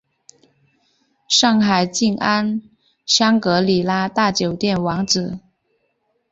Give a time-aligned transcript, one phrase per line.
[1.27, 2.59] 上海静安
[3.05, 5.37] 香格里拉大酒店网址